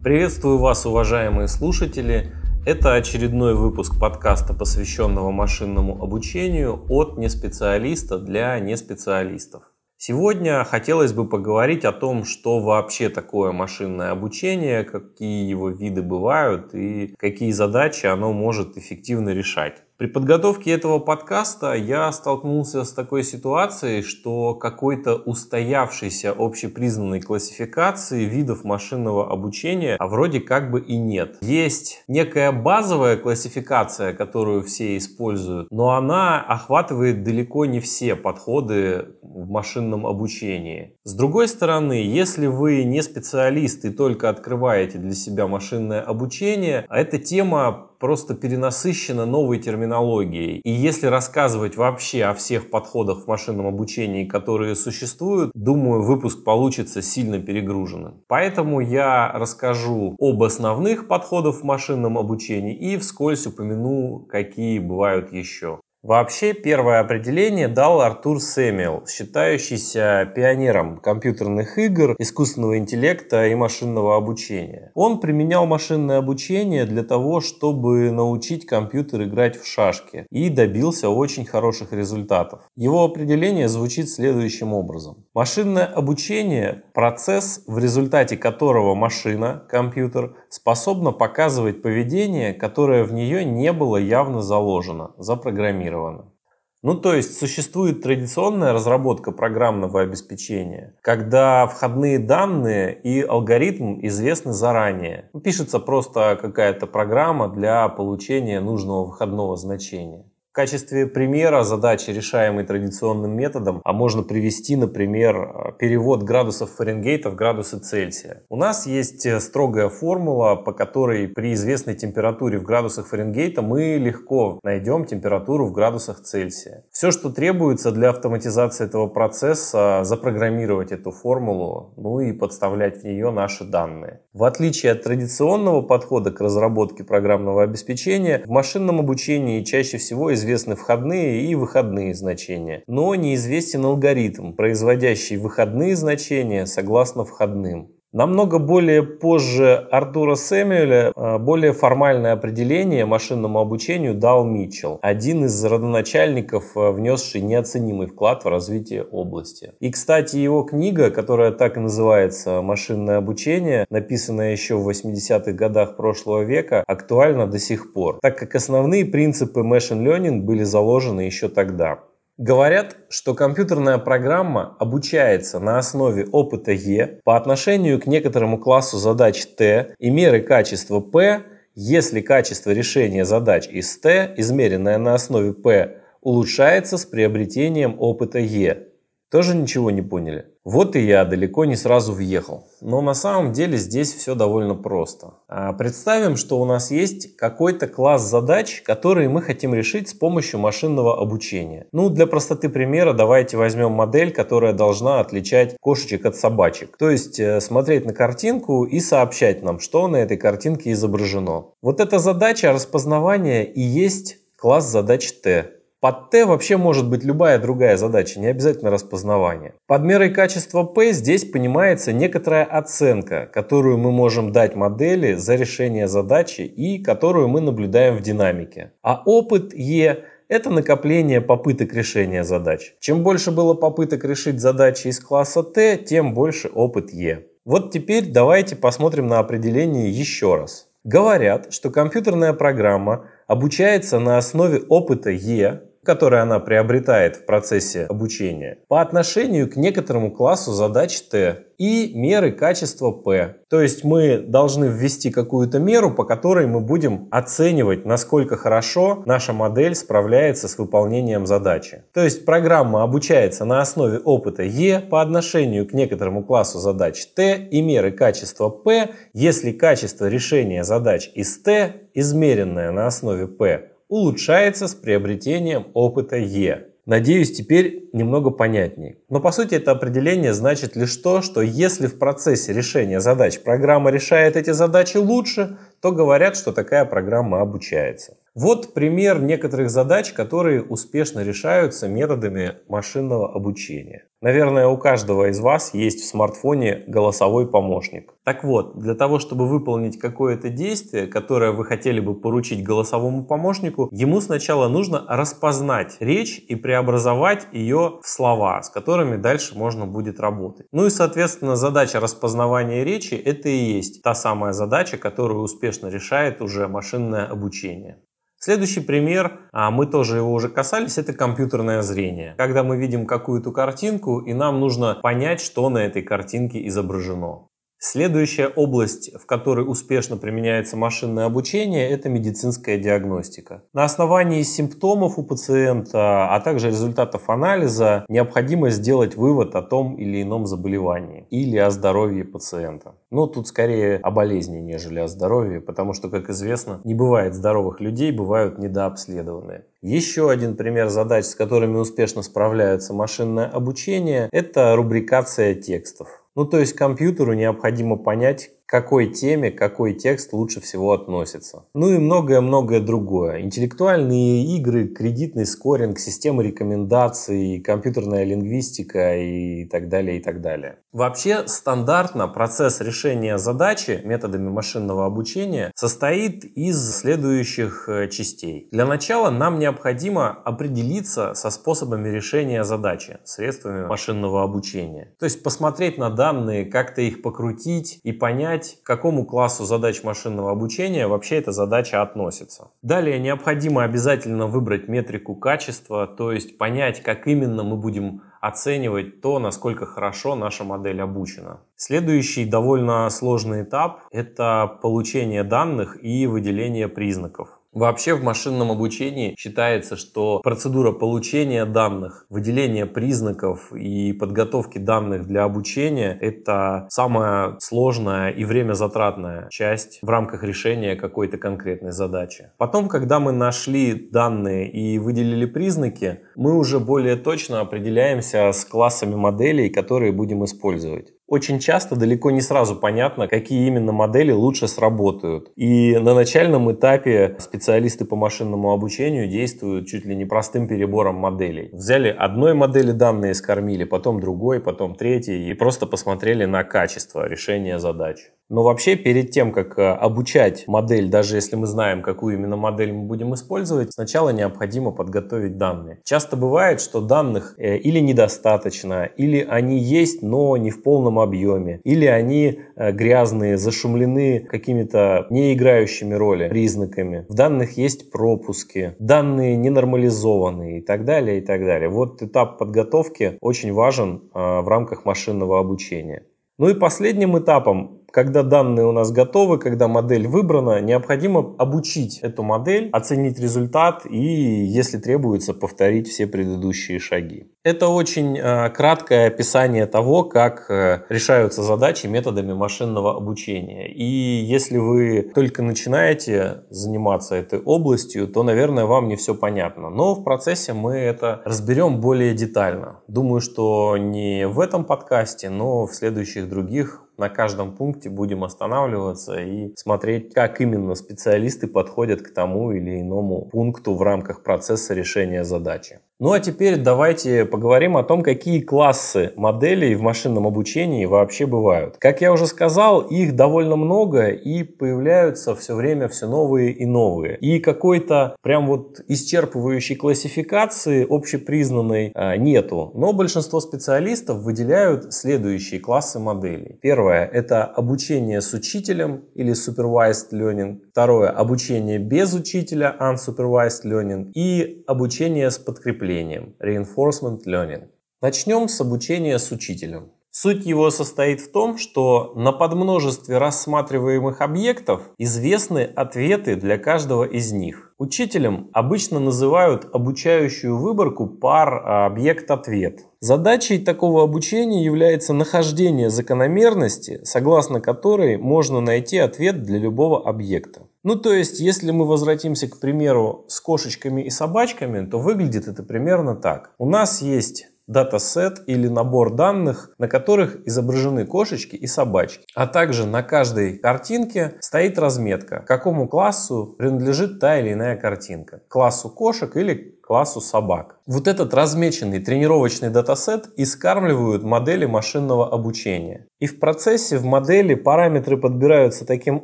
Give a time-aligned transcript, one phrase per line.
[0.00, 2.32] Приветствую вас, уважаемые слушатели.
[2.64, 9.64] Это очередной выпуск подкаста, посвященного машинному обучению от неспециалиста для неспециалистов.
[9.96, 16.72] Сегодня хотелось бы поговорить о том, что вообще такое машинное обучение, какие его виды бывают
[16.76, 19.82] и какие задачи оно может эффективно решать.
[19.98, 28.62] При подготовке этого подкаста я столкнулся с такой ситуацией, что какой-то устоявшейся общепризнанной классификации видов
[28.62, 31.38] машинного обучения а вроде как бы и нет.
[31.40, 39.50] Есть некая базовая классификация, которую все используют, но она охватывает далеко не все подходы в
[39.50, 40.96] машинном обучении.
[41.08, 47.16] С другой стороны, если вы не специалист и только открываете для себя машинное обучение, эта
[47.16, 50.60] тема просто перенасыщена новой терминологией.
[50.64, 57.00] И если рассказывать вообще о всех подходах в машинном обучении, которые существуют, думаю, выпуск получится
[57.00, 58.22] сильно перегруженным.
[58.28, 65.80] Поэтому я расскажу об основных подходах в машинном обучении и вскользь упомяну, какие бывают еще.
[66.04, 74.92] Вообще первое определение дал Артур Сэмюэл, считающийся пионером компьютерных игр, искусственного интеллекта и машинного обучения.
[74.94, 81.44] Он применял машинное обучение для того, чтобы научить компьютер играть в шашки и добился очень
[81.44, 82.60] хороших результатов.
[82.76, 85.24] Его определение звучит следующим образом.
[85.34, 93.72] Машинное обучение– процесс, в результате которого машина, компьютер, способна показывать поведение, которое в нее не
[93.72, 96.32] было явно заложено, запрограммировано запрограммировано.
[96.80, 105.28] Ну, то есть существует традиционная разработка программного обеспечения, когда входные данные и алгоритм известны заранее.
[105.42, 110.27] Пишется просто какая-то программа для получения нужного выходного значения
[110.58, 117.78] качестве примера задачи, решаемой традиционным методом, а можно привести, например, перевод градусов Фаренгейта в градусы
[117.78, 118.42] Цельсия.
[118.48, 123.98] У нас есть э, строгая формула, по которой при известной температуре в градусах Фаренгейта мы
[123.98, 126.82] легко найдем температуру в градусах Цельсия.
[126.90, 133.30] Все, что требуется для автоматизации этого процесса, запрограммировать эту формулу, ну и подставлять в нее
[133.30, 134.22] наши данные.
[134.32, 140.47] В отличие от традиционного подхода к разработке программного обеспечения, в машинном обучении чаще всего известно
[140.48, 147.92] известны входные и выходные значения, но неизвестен алгоритм, производящий выходные значения согласно входным.
[148.12, 155.62] Намного более позже Артура Сэмюэля а, более формальное определение машинному обучению дал Митчелл, один из
[155.62, 159.74] родоначальников, а, внесший неоценимый вклад в развитие области.
[159.80, 165.98] И, кстати, его книга, которая так и называется «Машинное обучение», написанная еще в 80-х годах
[165.98, 171.50] прошлого века, актуальна до сих пор, так как основные принципы machine learning были заложены еще
[171.50, 172.07] тогда.
[172.38, 179.44] Говорят, что компьютерная программа обучается на основе опыта Е по отношению к некоторому классу задач
[179.44, 181.42] Т и меры качества П,
[181.74, 188.86] если качество решения задач из Т, измеренное на основе П, улучшается с приобретением опыта Е.
[189.32, 190.46] Тоже ничего не поняли?
[190.70, 192.66] Вот и я далеко не сразу въехал.
[192.82, 195.32] Но на самом деле здесь все довольно просто.
[195.48, 200.60] А, представим, что у нас есть какой-то класс задач, которые мы хотим решить с помощью
[200.60, 201.86] машинного обучения.
[201.92, 206.98] Ну, для простоты примера давайте возьмем модель, которая должна отличать кошечек от собачек.
[206.98, 211.68] То есть э, смотреть на картинку и сообщать нам, что на этой картинке изображено.
[211.80, 215.77] Вот эта задача распознавания и есть класс задач T.
[216.00, 219.74] Под Т вообще может быть любая другая задача, не обязательно распознавание.
[219.88, 226.06] Под мерой качества P здесь понимается некоторая оценка, которую мы можем дать модели за решение
[226.06, 228.92] задачи и которую мы наблюдаем в динамике.
[229.02, 232.94] А опыт E это накопление попыток решения задач.
[233.00, 237.46] Чем больше было попыток решить задачи из класса T, тем больше опыт E.
[237.64, 240.88] Вот теперь давайте посмотрим на определение еще раз.
[241.04, 248.78] Говорят, что компьютерная программа обучается на основе опыта E, которые она приобретает в процессе обучения,
[248.88, 253.56] по отношению к некоторому классу задач Т и меры качества P.
[253.68, 259.52] То есть мы должны ввести какую-то меру, по которой мы будем оценивать, насколько хорошо наша
[259.52, 262.04] модель справляется с выполнением задачи.
[262.14, 267.68] То есть программа обучается на основе опыта E по отношению к некоторому классу задач T
[267.70, 274.88] и меры качества P, если качество решения задач из T, измеренное на основе P, улучшается
[274.88, 276.88] с приобретением опыта Е.
[277.06, 279.16] Надеюсь, теперь немного понятнее.
[279.30, 284.10] Но по сути это определение значит лишь то, что если в процессе решения задач программа
[284.10, 288.36] решает эти задачи лучше, то говорят, что такая программа обучается.
[288.60, 294.24] Вот пример некоторых задач, которые успешно решаются методами машинного обучения.
[294.40, 298.34] Наверное, у каждого из вас есть в смартфоне голосовой помощник.
[298.44, 304.08] Так вот, для того, чтобы выполнить какое-то действие, которое вы хотели бы поручить голосовому помощнику,
[304.10, 310.40] ему сначала нужно распознать речь и преобразовать ее в слова, с которыми дальше можно будет
[310.40, 310.86] работать.
[310.90, 316.60] Ну и, соответственно, задача распознавания речи– это и есть та самая задача, которую успешно решает
[316.60, 318.18] уже машинное обучение.
[318.60, 322.54] Следующий пример, а мы тоже его уже касались, это компьютерное зрение.
[322.58, 327.68] Когда мы видим какую-то картинку, и нам нужно понять, что на этой картинке изображено.
[328.00, 333.82] Следующая область, в которой успешно применяется машинное обучение, это медицинская диагностика.
[333.92, 340.42] На основании симптомов у пациента, а также результатов анализа, необходимо сделать вывод о том или
[340.42, 343.16] ином заболевании или о здоровье пациента.
[343.30, 348.00] Но тут скорее о болезни, нежели о здоровье, потому что, как известно, не бывает здоровых
[348.00, 349.86] людей, бывают недообследованные.
[350.02, 356.28] Еще один пример задач, с которыми успешно справляется машинное обучение, это рубрикация текстов.
[356.58, 361.84] Ну, то есть компьютеру необходимо понять, какой теме какой текст лучше всего относится.
[361.94, 363.60] Ну и многое-многое другое.
[363.60, 370.98] Интеллектуальные игры, кредитный скоринг, система рекомендаций, компьютерная лингвистика и так далее, и так далее.
[371.12, 378.88] Вообще стандартно процесс решения задачи методами машинного обучения состоит из следующих э, частей.
[378.92, 385.34] Для начала нам необходимо определиться со способами решения задачи средствами машинного обучения.
[385.38, 390.22] То есть посмотреть на данные, как-то их покрутить и понять, понять, к какому классу задач
[390.22, 392.90] машинного обучения вообще эта задача относится.
[393.02, 399.58] Далее необходимо обязательно выбрать метрику качества, то есть понять, как именно мы будем оценивать то,
[399.58, 401.80] насколько хорошо наша модель обучена.
[401.96, 407.68] Следующий довольно сложный этап– это получение данных и выделение признаков.
[407.98, 415.64] Вообще в машинном обучении считается, что процедура получения данных, выделения признаков и подготовки данных для
[415.64, 422.70] обучения– это самая сложная и время затратная часть в рамках решения какой-то конкретной задачи.
[422.78, 429.34] Потом, когда мы нашли данные и выделили признаки, мы уже более точно определяемся с классами
[429.34, 431.32] моделей, которые будем использовать.
[431.48, 435.72] Очень часто далеко не сразу понятно, какие именно модели лучше сработают.
[435.76, 441.88] И на начальном этапе специалисты по машинному обучению действуют чуть ли не простым перебором моделей.
[441.94, 447.98] Взяли одной модели данные, скормили, потом другой, потом третий, и просто посмотрели на качество решения
[447.98, 448.50] задач.
[448.70, 453.12] Но вообще перед тем, как э, обучать модель, даже если мы знаем, какую именно модель
[453.12, 456.20] мы будем использовать, сначала необходимо подготовить данные.
[456.22, 462.00] Часто бывает, что данных э, или недостаточно, или они есть, но не в полном объеме,
[462.04, 467.46] или они э, грязные, зашумлены какими-то не играющими роли признаками.
[467.48, 472.10] В данных есть пропуски, данные не нормализованные и так далее, и так далее.
[472.10, 476.44] Вот этап подготовки очень важен в рамках машинного обучения.
[476.78, 482.62] Ну и последним этапом когда данные у нас готовы, когда модель выбрана, необходимо обучить эту
[482.62, 487.70] модель, оценить результат и, если требуется, повторить все предыдущие шаги.
[487.84, 494.12] Это очень э, краткое описание того, как э, решаются задачи методами машинного обучения.
[494.12, 500.10] И если вы только начинаете заниматься этой областью, то, наверное, вам не все понятно.
[500.10, 503.20] Но в процессе мы это разберем более детально.
[503.28, 509.60] Думаю, что не в этом подкасте, но в следующих других на каждом пункте будем останавливаться
[509.60, 515.64] и смотреть, как именно специалисты подходят к тому или иному пункту в рамках процесса решения
[515.64, 516.20] задачи.
[516.40, 522.16] Ну а теперь давайте поговорим о том, какие классы моделей в машинном обучении вообще бывают.
[522.18, 527.56] Как я уже сказал, их довольно много и появляются все время все новые и новые.
[527.56, 533.10] И какой-то прям вот исчерпывающей классификации общепризнанной а, нету.
[533.14, 537.00] Но большинство специалистов выделяют следующие классы моделей.
[537.02, 541.00] Первое– это обучение с учителем или supervised learning.
[541.18, 544.52] Второе– обучение без учителя unsupervised learning.
[544.54, 548.04] И обучение с подкреплением Reinforcement Learning.
[548.40, 550.30] Начнем с обучения с учителем.
[550.52, 557.72] Суть его состоит в том, что на подмножестве рассматриваемых объектов известны ответы для каждого из
[557.72, 558.14] них.
[558.18, 563.26] Учителем обычно называют обучающую выборку пар а, объект-ответ.
[563.40, 571.07] Задачей такого обучения является нахождение закономерности, согласно которой можно найти ответ для любого объекта.
[571.24, 576.02] Ну, то есть, если мы возвратимся, к примеру, с кошечками и собачками, то выглядит это
[576.02, 576.92] примерно так.
[576.98, 582.64] У нас есть датасет или набор данных, на которых изображены кошечки и собачки.
[582.74, 588.80] А также на каждой картинке стоит разметка, какому классу принадлежит та или иная картинка.
[588.88, 591.16] Классу кошек или классу собак.
[591.26, 596.46] Вот этот размеченный тренировочный датасет искармливают модели машинного обучения.
[596.58, 599.62] И в процессе в модели параметры подбираются таким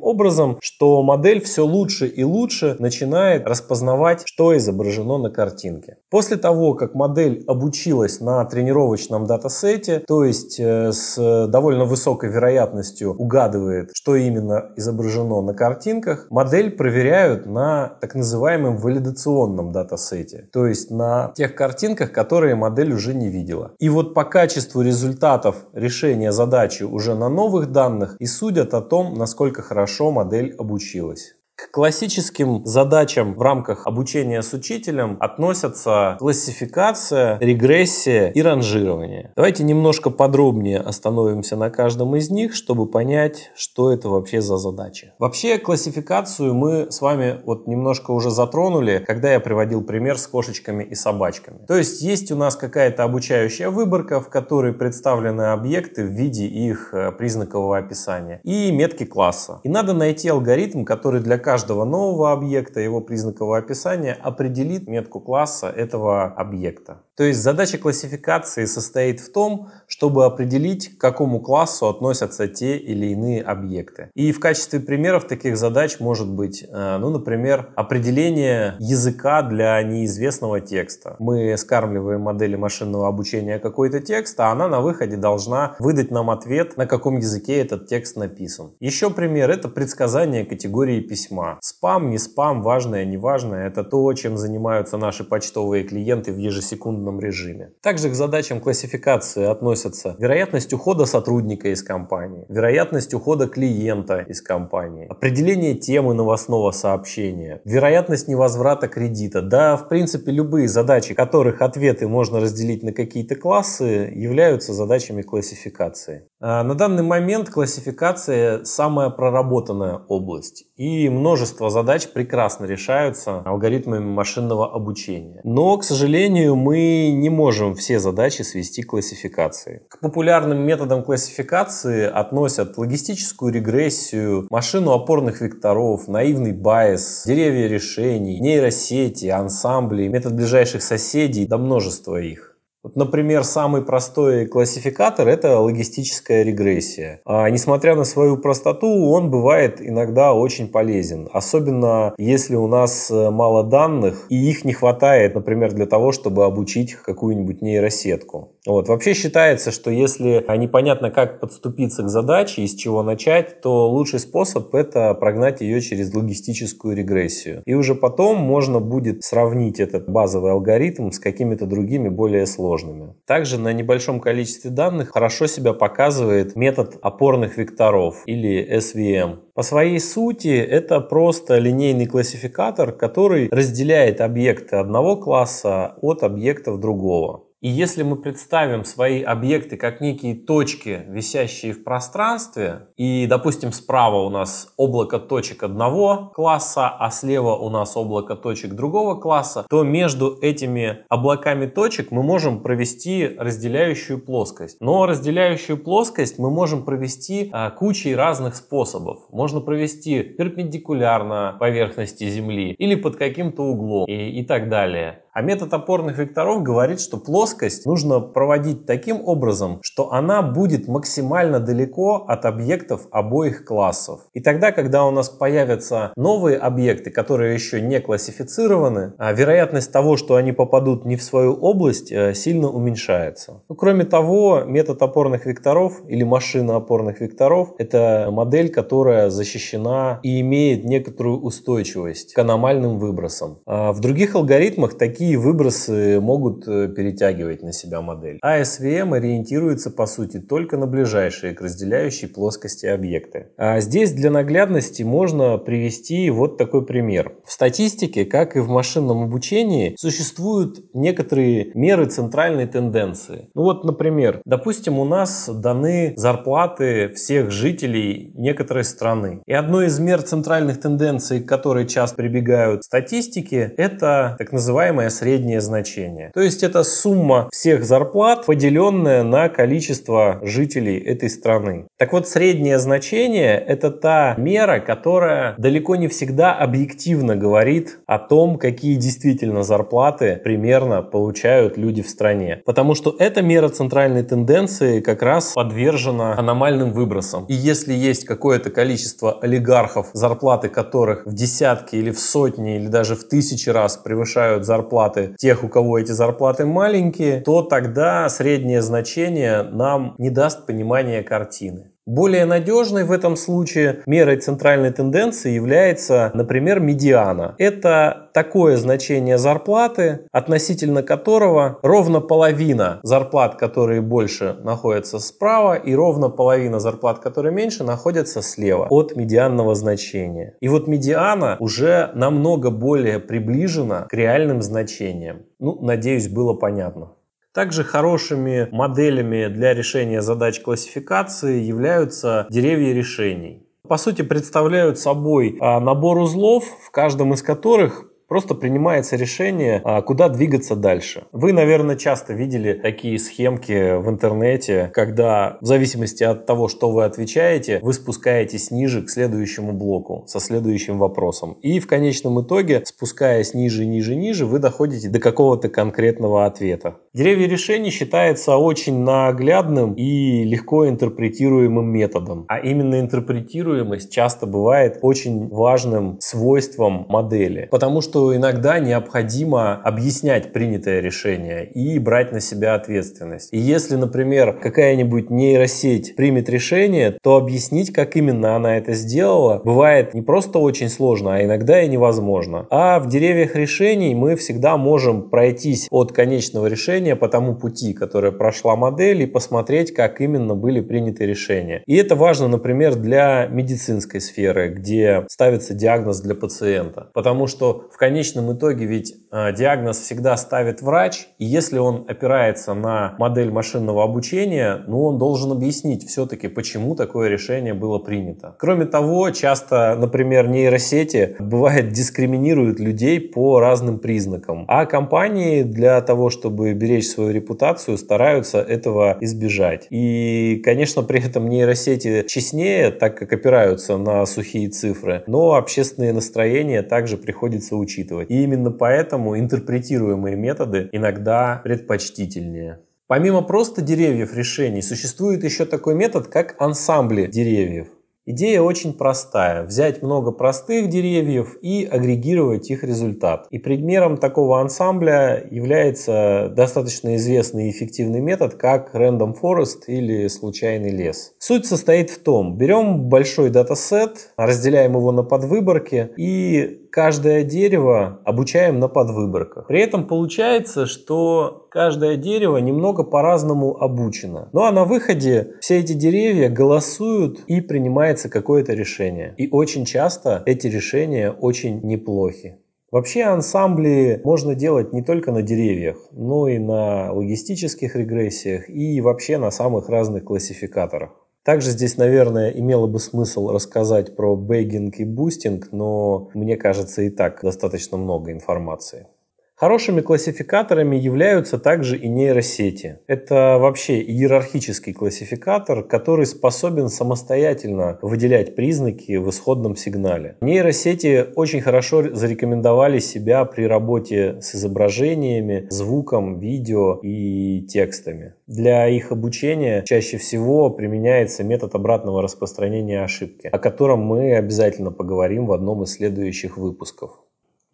[0.00, 5.96] образом, что модель все лучше и лучше начинает распознавать, что изображено на картинке.
[6.10, 13.14] После того, как модель обучилась на тренировочном датасете, то есть э, с довольно высокой вероятностью
[13.14, 20.88] угадывает, что именно изображено на картинках, модель проверяют на так называемом валидационном датасете, то есть
[20.88, 23.72] на тех картинках, которые модель уже не видела.
[23.80, 29.14] И вот по качеству результатов решения задачи уже на новых данных и судят о том,
[29.14, 31.33] насколько хорошо модель обучилась.
[31.56, 39.32] К классическим задачам в рамках обучения с учителем относятся классификация, регрессия и ранжирование.
[39.36, 45.12] Давайте немножко подробнее остановимся на каждом из них, чтобы понять, что это вообще за задачи.
[45.20, 50.82] Вообще классификацию мы с вами вот немножко уже затронули, когда я приводил пример с кошечками
[50.82, 51.64] и собачками.
[51.68, 56.92] То есть есть у нас какая-то обучающая выборка, в которой представлены объекты в виде их
[56.92, 59.60] э, признакового описания и метки класса.
[59.62, 65.68] И надо найти алгоритм, который для каждого нового объекта, его признакового описания определит метку класса
[65.68, 67.02] этого объекта.
[67.16, 73.06] То есть задача классификации состоит в том, чтобы определить, к какому классу относятся те или
[73.06, 74.10] иные объекты.
[74.14, 80.60] И в качестве примеров таких задач может быть, э, ну, например, определение языка для неизвестного
[80.60, 81.14] текста.
[81.20, 86.76] Мы скармливаем модели машинного обучения какой-то текст, а она на выходе должна выдать нам ответ,
[86.76, 88.72] на каком языке этот текст написан.
[88.80, 91.58] Еще пример– это предсказание категории письма.
[91.60, 97.03] Спам, не спам, важное, не важное– это то, чем занимаются наши почтовые клиенты в ежесекундном
[97.04, 97.72] свободном режиме.
[97.82, 105.06] Также к задачам классификации относятся вероятность ухода сотрудника из компании, вероятность ухода клиента из компании,
[105.08, 109.42] определение темы новостного сообщения, вероятность невозврата кредита.
[109.42, 116.26] Да, в принципе, любые задачи, которых ответы можно разделить на какие-то классы, являются задачами классификации.
[116.40, 124.74] А на данный момент классификация самая проработанная область, и множество задач прекрасно решаются алгоритмами машинного
[124.74, 125.40] обучения.
[125.44, 129.82] Но, к сожалению, мы не можем все задачи свести к классификации.
[129.88, 139.26] К популярным методам классификации относят логистическую регрессию, машину опорных векторов, наивный байс, деревья решений, нейросети,
[139.26, 142.53] ансамбли, метод ближайших соседей, да множество их.
[142.84, 147.22] Вот, например, самый простой классификатор– это логистическая регрессия.
[147.24, 151.26] А, несмотря на свою простоту, он бывает иногда очень полезен.
[151.32, 156.44] Особенно если у нас э, мало данных и их не хватает, например, для того, чтобы
[156.44, 158.52] обучить какую-нибудь нейросетку.
[158.66, 158.88] Вот.
[158.88, 164.18] Вообще считается, что если непонятно, как подступиться к задаче и с чего начать, то лучший
[164.18, 167.62] способ– это прогнать ее через логистическую регрессию.
[167.64, 173.14] И уже потом можно будет сравнить этот базовый алгоритм с какими-то другими более сложными сложными.
[173.26, 179.38] Также на небольшом количестве данных хорошо себя показывает метод опорных векторов или SVM.
[179.54, 187.43] По своей сути это просто линейный классификатор, который разделяет объекты одного класса от объектов другого.
[187.64, 194.16] И если мы представим свои объекты как некие точки, висящие в пространстве, и, допустим, справа
[194.16, 199.82] у нас облако точек одного класса, а слева у нас облако точек другого класса, то
[199.82, 204.76] между этими облаками точек мы можем провести разделяющую плоскость.
[204.80, 209.20] Но разделяющую плоскость мы можем провести а, кучей разных способов.
[209.30, 215.23] Можно провести перпендикулярно поверхности Земли или под каким-то углом и, и так далее.
[215.34, 221.58] А метод опорных векторов говорит, что плоскость нужно проводить таким образом, что она будет максимально
[221.58, 224.20] далеко от объектов обоих классов.
[224.32, 230.16] И тогда, когда у нас появятся новые объекты, которые еще не классифицированы, а вероятность того,
[230.16, 233.64] что они попадут не в свою область, э, сильно уменьшается.
[233.68, 240.40] Ну, кроме того, метод опорных векторов или машина опорных векторов– это модель, которая защищена и
[240.42, 243.58] имеет некоторую устойчивость к аномальным выбросам.
[243.66, 248.38] А в других алгоритмах такие какие выбросы могут э, перетягивать на себя модель.
[248.42, 253.46] А SVM ориентируется по сути только на ближайшие к разделяющей плоскости объекты.
[253.56, 257.36] А здесь для наглядности можно привести вот такой пример.
[257.46, 263.48] В статистике, как и в машинном обучении, существуют некоторые меры центральной тенденции.
[263.54, 269.40] Ну вот, например, допустим, у нас даны зарплаты всех жителей некоторой страны.
[269.46, 275.60] И одной из мер центральных тенденций, к которой часто прибегают статистики, это так называемая среднее
[275.60, 276.30] значение.
[276.34, 281.86] То есть это сумма всех зарплат, поделенная на количество жителей этой страны.
[281.98, 288.58] Так вот, среднее значение– это та мера, которая далеко не всегда объективно говорит о том,
[288.58, 292.62] какие действительно зарплаты примерно получают люди в стране.
[292.64, 297.44] Потому что эта мера центральной тенденции как раз подвержена аномальным выбросам.
[297.46, 303.14] И если есть какое-то количество олигархов, зарплаты которых в десятки или в сотни или даже
[303.14, 305.03] в тысячи раз превышают зарплаты
[305.38, 311.93] тех, у кого эти зарплаты маленькие, то тогда среднее значение нам не даст понимания картины.
[312.06, 317.54] Более надежной в этом случае мерой центральной тенденции является, например, медиана.
[317.56, 326.28] Это такое значение зарплаты, относительно которого ровно половина зарплат, которые больше находятся справа, и ровно
[326.28, 330.58] половина зарплат, которые меньше, находятся слева от медианного значения.
[330.60, 335.46] И вот медиана уже намного более приближена к реальным значениям.
[335.58, 337.13] Ну, надеюсь, было понятно.
[337.54, 343.64] Также хорошими моделями для решения задач классификации являются деревья решений.
[343.86, 350.02] По сути, представляют собой а, набор узлов, в каждом из которых просто принимается решение, а,
[350.02, 351.26] куда двигаться дальше.
[351.30, 357.04] Вы, наверное, часто видели такие схемки в интернете, когда в зависимости от того, что вы
[357.04, 361.52] отвечаете, вы спускаетесь ниже к следующему блоку со следующим вопросом.
[361.62, 366.96] И в конечном итоге, спускаясь ниже, ниже, ниже, вы доходите до какого-то конкретного ответа.
[367.14, 372.44] Деревья решений считается очень наглядным и легко интерпретируемым методом.
[372.48, 377.68] А именно интерпретируемость часто бывает очень важным свойством модели.
[377.70, 383.50] Потому что иногда необходимо объяснять принятое решение и брать на себя ответственность.
[383.52, 390.14] И если, например, какая-нибудь нейросеть примет решение, то объяснить, как именно она это сделала, бывает
[390.14, 392.66] не просто очень сложно, а иногда и невозможно.
[392.70, 398.32] А в деревьях решений мы всегда можем пройтись от конечного решения по тому пути, который
[398.32, 401.82] прошла модель, и посмотреть, как именно были приняты решения.
[401.86, 407.10] И это важно, например, для медицинской сферы, где ставится диагноз для пациента.
[407.12, 412.74] Потому что в конечном итоге ведь э, диагноз всегда ставит врач, и если он опирается
[412.74, 418.54] на модель машинного обучения, ну он должен объяснить все-таки, почему такое решение было принято.
[418.58, 426.30] Кроме того, часто, например, нейросети бывает дискриминируют людей по разным признакам, а компании для того,
[426.30, 429.86] чтобы беречь свою репутацию, стараются этого избежать.
[429.90, 436.82] И, конечно, при этом нейросети честнее, так как опираются на сухие цифры, но общественные настроения
[436.82, 438.30] также приходится учитывать.
[438.30, 442.80] И именно поэтому интерпретируемые методы иногда предпочтительнее.
[443.06, 447.88] Помимо просто деревьев решений, существует еще такой метод, как ансамбли деревьев.
[448.26, 449.64] Идея очень простая.
[449.64, 453.46] Взять много простых деревьев и агрегировать их результат.
[453.50, 460.90] И примером такого ансамбля является достаточно известный и эффективный метод, как Random Forest или случайный
[460.90, 461.34] лес.
[461.38, 468.78] Суть состоит в том, берем большой датасет, разделяем его на подвыборки и каждое дерево обучаем
[468.78, 469.66] на подвыборках.
[469.66, 474.48] При этом получается, что каждое дерево немного по-разному обучено.
[474.52, 479.34] Ну а на выходе все эти деревья голосуют и принимается какое-то решение.
[479.38, 482.58] И очень часто эти решения очень неплохи.
[482.92, 489.38] Вообще ансамбли можно делать не только на деревьях, но и на логистических регрессиях и вообще
[489.38, 491.23] на самых разных классификаторах.
[491.44, 497.10] Также здесь, наверное, имело бы смысл рассказать про бэггинг и бустинг, но мне кажется и
[497.10, 499.06] так достаточно много информации.
[499.56, 502.98] Хорошими классификаторами являются также и нейросети.
[503.06, 510.36] Это вообще иерархический классификатор, который способен самостоятельно выделять признаки в исходном сигнале.
[510.40, 518.34] Нейросети очень хорошо зарекомендовали себя при работе с изображениями, звуком, видео и текстами.
[518.48, 525.46] Для их обучения чаще всего применяется метод обратного распространения ошибки, о котором мы обязательно поговорим
[525.46, 527.20] в одном из следующих выпусков.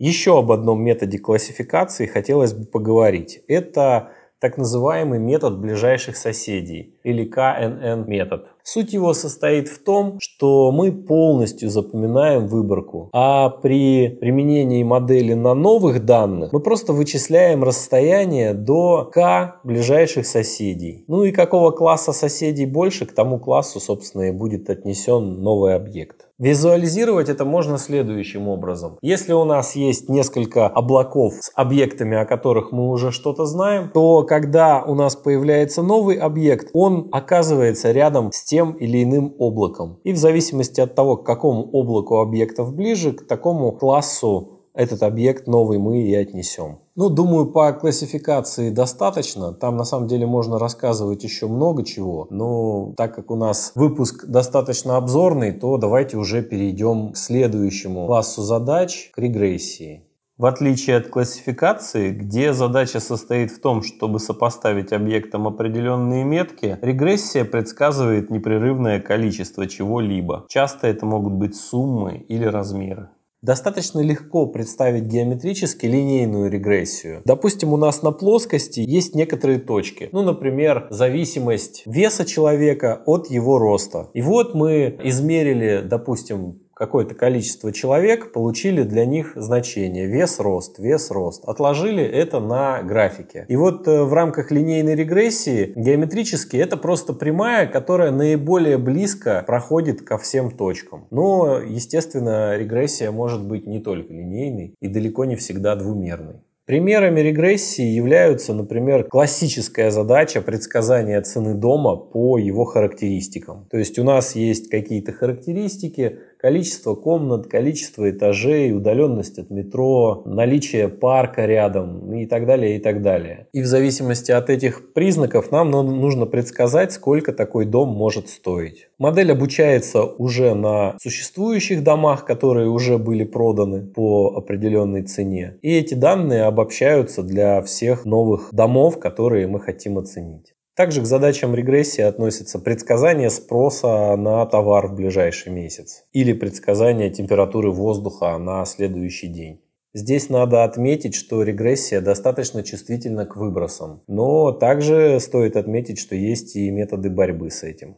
[0.00, 3.42] Еще об одном методе классификации хотелось бы поговорить.
[3.48, 8.46] Это так называемый метод ближайших соседей или КНН метод.
[8.62, 15.52] Суть его состоит в том, что мы полностью запоминаем выборку, а при применении модели на
[15.52, 21.04] новых данных мы просто вычисляем расстояние до К ближайших соседей.
[21.08, 26.29] Ну и какого класса соседей больше, к тому классу, собственно, и будет отнесен новый объект.
[26.40, 28.96] Визуализировать это можно следующим образом.
[29.02, 34.22] Если у нас есть несколько облаков с объектами, о которых мы уже что-то знаем, то
[34.22, 39.98] когда у нас появляется новый объект, он оказывается рядом с тем или иным облаком.
[40.02, 45.46] И в зависимости от того, к какому облаку объектов ближе, к такому классу этот объект
[45.46, 46.78] новый мы и отнесем.
[47.00, 49.54] Ну, думаю, по классификации достаточно.
[49.54, 52.26] Там на самом деле можно рассказывать еще много чего.
[52.28, 58.42] Но так как у нас выпуск достаточно обзорный, то давайте уже перейдем к следующему классу
[58.42, 60.04] задач, к регрессии.
[60.36, 67.46] В отличие от классификации, где задача состоит в том, чтобы сопоставить объектам определенные метки, регрессия
[67.46, 70.44] предсказывает непрерывное количество чего-либо.
[70.50, 73.08] Часто это могут быть суммы или размеры.
[73.42, 77.22] Достаточно легко представить геометрически линейную регрессию.
[77.24, 80.10] Допустим, у нас на плоскости есть некоторые точки.
[80.12, 84.10] Ну, например, зависимость веса человека от его роста.
[84.12, 91.10] И вот мы измерили, допустим, какое-то количество человек, получили для них значение вес, рост, вес,
[91.10, 91.44] рост.
[91.44, 93.44] Отложили это на графике.
[93.48, 100.00] И вот э, в рамках линейной регрессии геометрически это просто прямая, которая наиболее близко проходит
[100.00, 101.06] ко всем точкам.
[101.10, 106.36] Но, естественно, регрессия может быть не только линейной и далеко не всегда двумерной.
[106.70, 113.66] Примерами регрессии являются, например, классическая задача предсказания цены дома по его характеристикам.
[113.72, 120.88] То есть у нас есть какие-то характеристики, количество комнат, количество этажей, удаленность от метро, наличие
[120.88, 123.46] парка рядом и так далее, и так далее.
[123.52, 128.88] И в зависимости от этих признаков нам нужно предсказать, сколько такой дом может стоить.
[128.98, 135.58] Модель обучается уже на существующих домах, которые уже были проданы по определенной цене.
[135.62, 140.54] И эти данные обобщаются для всех новых домов, которые мы хотим оценить.
[140.76, 147.70] Также к задачам регрессии относятся предсказание спроса на товар в ближайший месяц или предсказание температуры
[147.70, 149.60] воздуха на следующий день.
[149.92, 156.54] Здесь надо отметить, что регрессия достаточно чувствительна к выбросам, но также стоит отметить, что есть
[156.54, 157.96] и методы борьбы с этим.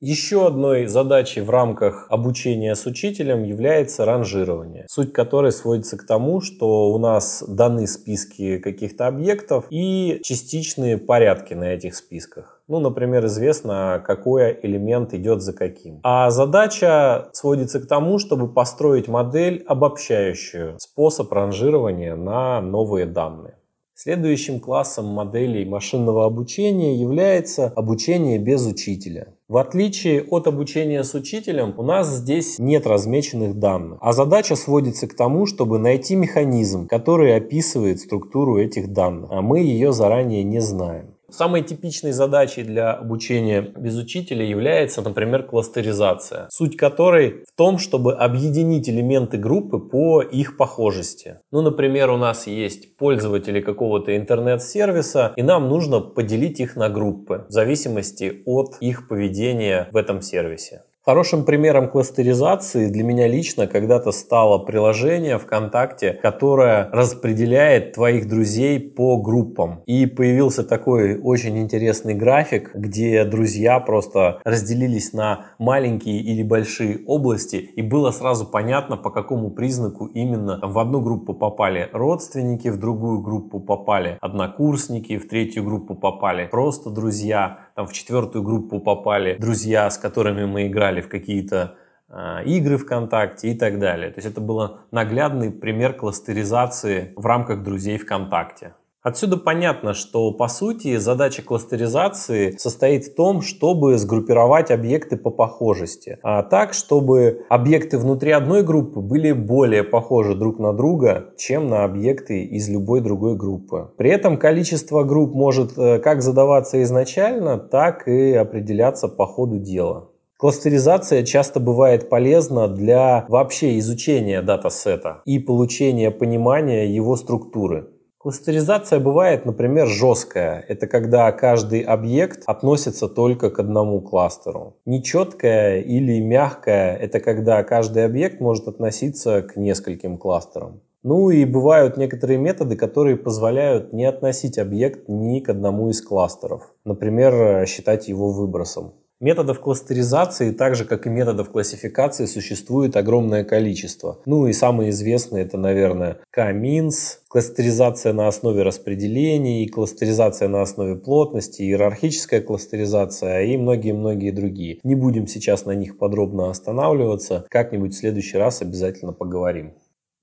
[0.00, 6.40] Еще одной задачей в рамках обучения с учителем является ранжирование, суть которой сводится к тому,
[6.40, 12.62] что у нас даны списки каких-то объектов и частичные порядки на этих списках.
[12.68, 15.98] Ну, например, известно, какой элемент идет за каким.
[16.04, 23.56] А задача сводится к тому, чтобы построить модель, обобщающую способ ранжирования на новые данные.
[23.94, 29.34] Следующим классом моделей машинного обучения является обучение без учителя.
[29.48, 35.08] В отличие от обучения с учителем, у нас здесь нет размеченных данных, а задача сводится
[35.08, 40.60] к тому, чтобы найти механизм, который описывает структуру этих данных, а мы ее заранее не
[40.60, 41.14] знаем.
[41.30, 48.14] Самой типичной задачей для обучения без учителя является, например, кластеризация, суть которой в том, чтобы
[48.14, 51.38] объединить элементы группы по их похожести.
[51.52, 57.44] Ну, например, у нас есть пользователи какого-то интернет-сервиса, и нам нужно поделить их на группы
[57.48, 60.82] в зависимости от их поведения в этом сервисе.
[61.08, 69.16] Хорошим примером кластеризации для меня лично когда-то стало приложение ВКонтакте, которое распределяет твоих друзей по
[69.16, 69.80] группам.
[69.86, 77.56] И появился такой очень интересный график, где друзья просто разделились на маленькие или большие области,
[77.56, 83.22] и было сразу понятно, по какому признаку именно в одну группу попали родственники, в другую
[83.22, 89.88] группу попали однокурсники, в третью группу попали просто друзья, там в четвертую группу попали друзья,
[89.88, 91.76] с которыми мы играли в какие-то
[92.08, 94.10] а, игры ВКонтакте и так далее.
[94.10, 98.74] То есть это был наглядный пример кластеризации в рамках друзей ВКонтакте.
[99.02, 106.18] Отсюда понятно, что по сути задача кластеризации состоит в том, чтобы сгруппировать объекты по похожести,
[106.22, 111.84] а так, чтобы объекты внутри одной группы были более похожи друг на друга, чем на
[111.84, 113.92] объекты из любой другой группы.
[113.96, 120.10] При этом количество групп может э, как задаваться изначально, так и определяться по ходу дела.
[120.38, 127.88] Кластеризация часто бывает полезна для вообще изучения датасета и получения понимания его структуры.
[128.28, 130.62] Кластеризация бывает, например, жесткая.
[130.68, 134.76] Это когда каждый объект относится только к одному кластеру.
[134.84, 140.82] Нечеткая или мягкая– это когда каждый объект может относиться к нескольким кластерам.
[141.02, 146.74] Ну и бывают некоторые методы, которые позволяют не относить объект ни к одному из кластеров.
[146.84, 148.92] Например, считать его выбросом.
[149.20, 154.20] Методов кластеризации, так же как и методов классификации, существует огромное количество.
[154.26, 161.62] Ну и самые известные это, наверное, K-means, кластеризация на основе распределений, кластеризация на основе плотности,
[161.62, 164.78] иерархическая кластеризация и многие-многие другие.
[164.84, 169.72] Не будем сейчас на них подробно останавливаться, как-нибудь в следующий раз обязательно поговорим.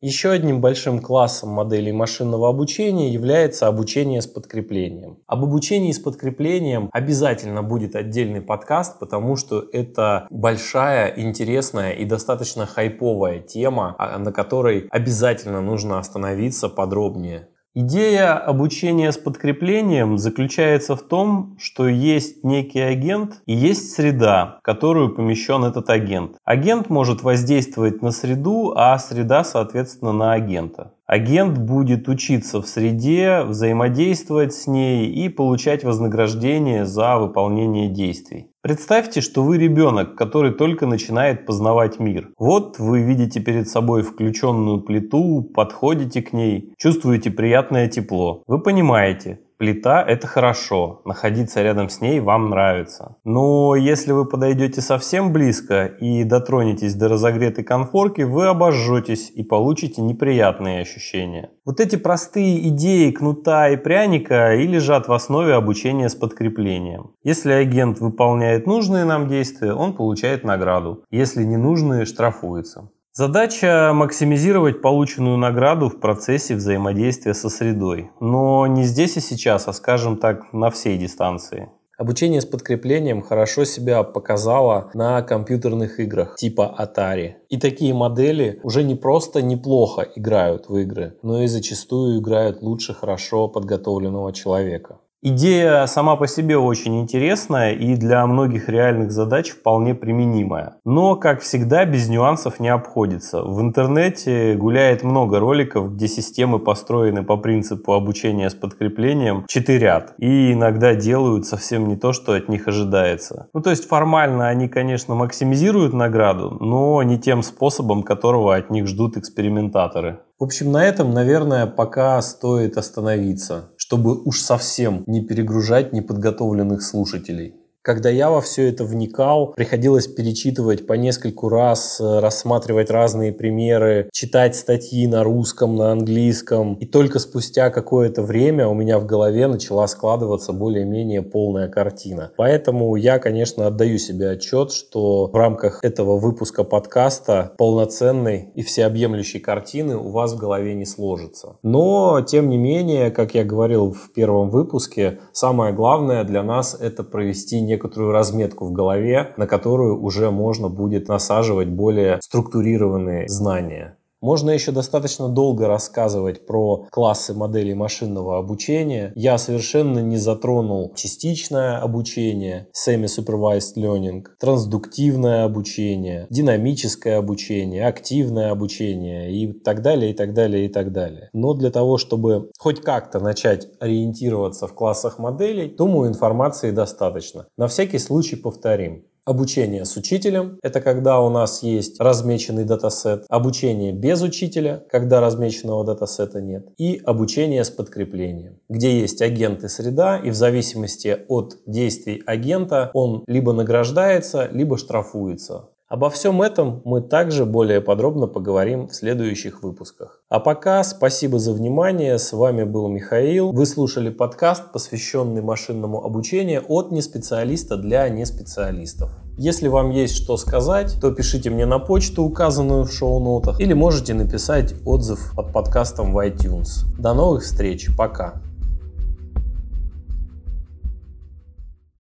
[0.08, 5.18] Еще одним большим классом моделей машинного обучения является обучение с подкреплением.
[5.26, 12.68] Об обучении с подкреплением обязательно будет отдельный подкаст, потому что это большая, интересная и достаточно
[12.68, 17.48] хайповая тема, а, на которой обязательно нужно остановиться подробнее.
[17.78, 24.62] Идея обучения с подкреплением заключается в том, что есть некий агент и есть среда, в
[24.62, 26.38] которую помещен этот агент.
[26.46, 30.94] Агент может воздействовать на среду, а среда, соответственно, на агента.
[31.08, 38.48] Агент будет учиться в среде, взаимодействовать с ней и получать вознаграждение за выполнение действий.
[38.64, 42.30] Представьте, что вы ребенок, который только начинает познавать мир.
[42.40, 48.42] Вот вы видите перед собой включенную плиту, подходите к ней, чувствуете приятное тепло.
[48.48, 53.16] Вы понимаете, Плита– это хорошо, находиться рядом с ней вам нравится.
[53.24, 60.02] Но если вы подойдете совсем близко и дотронетесь до разогретой конфорки, вы обожжетесь и получите
[60.02, 61.52] неприятные ощущения.
[61.64, 67.12] Вот эти простые идеи кнута и пряника и лежат в основе обучения с подкреплением.
[67.24, 71.06] Если агент выполняет нужные нам действия, он получает награду.
[71.12, 72.90] Если ненужные, штрафуется.
[73.18, 78.12] Задача максимизировать полученную награду в процессе взаимодействия со средой.
[78.20, 81.70] Но не здесь и сейчас, а скажем так, на всей дистанции.
[81.98, 87.36] Обучение с подкреплением хорошо себя показало на компьютерных играх типа Atari.
[87.48, 92.94] И такие модели уже не просто неплохо играют в игры, но и зачастую играют лучше
[92.94, 95.00] хорошо подготовленного человека.
[95.28, 100.76] Идея сама по себе очень интересная и для многих реальных задач вполне применимая.
[100.86, 103.42] Но, как всегда, без нюансов не обходится.
[103.42, 110.14] В интернете гуляет много роликов, где системы построены по принципу обучения с подкреплением четырят.
[110.20, 113.48] И иногда делают совсем не то, что от них ожидается.
[113.52, 118.86] Ну, то есть формально они, конечно, максимизируют награду, но не тем способом, которого от них
[118.86, 120.20] ждут экспериментаторы.
[120.38, 127.54] В общем, на этом, наверное, пока стоит остановиться чтобы уж совсем не перегружать неподготовленных слушателей.
[127.86, 134.10] Когда я во все это вникал, приходилось перечитывать по нескольку раз, э, рассматривать разные примеры,
[134.12, 136.74] читать статьи на русском, на английском.
[136.80, 142.32] И только спустя какое-то время у меня в голове начала складываться более-менее полная картина.
[142.38, 149.40] Поэтому я, конечно, отдаю себе отчет, что в рамках этого выпуска подкаста полноценной и всеобъемлющей
[149.40, 151.58] картины у вас в голове не сложится.
[151.62, 157.04] Но, тем не менее, как я говорил в первом выпуске, самое главное для нас это
[157.04, 163.98] провести не некоторую разметку в голове, на которую уже можно будет насаживать более структурированные знания.
[164.26, 169.14] Можно еще достаточно долго рассказывать про классы моделей машинного обучения.
[169.16, 179.54] Я совершенно не затронул частичное обучение, semi-supervised learning, трансдуктивное обучение, динамическое обучение, активное обучение и
[179.54, 181.30] так далее, и так далее, и так далее.
[181.32, 187.46] Но для того, чтобы хоть как-то начать ориентироваться в классах моделей, думаю, информации достаточно.
[187.58, 189.06] На всякий случай повторим.
[189.26, 193.26] Обучение с учителем– это когда у нас есть размеченный датасет.
[193.28, 196.68] Обучение без учителя, когда размеченного датасета нет.
[196.78, 202.92] И обучение с подкреплением, где есть агент и среда, и в зависимости от действий агента
[202.94, 205.70] он либо награждается, либо штрафуется.
[205.88, 210.24] Обо всем этом мы также более подробно поговорим в следующих выпусках.
[210.30, 212.18] А пока спасибо за внимание.
[212.18, 213.52] С вами был Михаил.
[213.52, 219.12] Вы слушали подкаст, посвященный машинному обучению от неспециалиста для неспециалистов.
[219.38, 224.16] Если вам есть что сказать, то пишите мне на почту, указанную в шоу-нотах, или можете
[224.16, 226.86] написать отзыв под подкастом в iTunes.
[226.98, 228.42] До новых встреч, пока!